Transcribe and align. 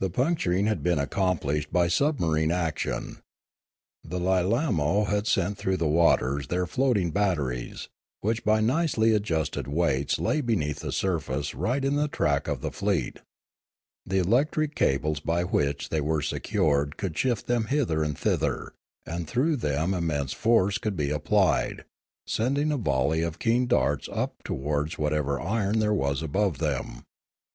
The 0.00 0.08
puncturing 0.08 0.64
had 0.68 0.82
been 0.82 0.98
accomplished 0.98 1.70
by 1.70 1.86
submarine 1.88 2.50
action. 2.50 3.18
The 4.02 4.18
Lilaino 4.18 5.06
had 5.06 5.26
sent 5.26 5.58
through 5.58 5.76
the 5.76 5.86
waters 5.86 6.46
their 6.46 6.64
floating 6.66 7.10
batteries, 7.10 7.90
which 8.22 8.42
by 8.42 8.62
nicely 8.62 9.14
adjusted 9.14 9.68
weights 9.68 10.18
lay 10.18 10.40
beneath 10.40 10.80
the 10.80 10.92
surface 10.92 11.54
right 11.54 11.84
on 11.84 11.96
the 11.96 12.08
track 12.08 12.48
of 12.48 12.62
the 12.62 12.70
fleet. 12.70 13.18
The 14.06 14.16
electric 14.16 14.74
cables 14.74 15.20
by 15.20 15.44
which 15.44 15.90
they 15.90 16.00
were 16.00 16.22
secured 16.22 16.96
could 16.96 17.14
shift 17.14 17.46
them 17.46 17.66
hither 17.66 18.02
and 18.02 18.16
thither; 18.18 18.72
and 19.04 19.28
through 19.28 19.56
them 19.56 19.92
im 19.92 20.06
mense 20.06 20.32
force 20.32 20.78
could 20.78 20.96
be 20.96 21.10
applied, 21.10 21.84
sending 22.26 22.72
a 22.72 22.78
volley 22.78 23.20
of 23.20 23.38
keen 23.38 23.66
darts 23.66 24.08
up 24.10 24.42
towards 24.42 24.96
whatever 24.98 25.38
iron 25.38 25.80
there 25.80 25.92
was 25.92 26.22
above 26.22 26.56
them. 26.60 27.04